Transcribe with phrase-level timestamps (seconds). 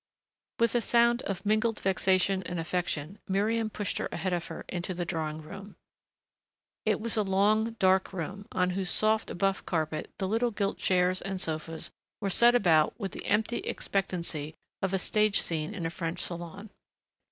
[0.57, 4.95] With a sound of mingled vexation and affection Miriam pushed her ahead of her into
[4.95, 5.75] the drawing room.
[6.87, 11.21] It was a long, dark room, on whose soft, buff carpet the little gilt chairs
[11.21, 15.91] and sofas were set about with the empty expectancy of a stage scene in a
[15.91, 16.71] French salon.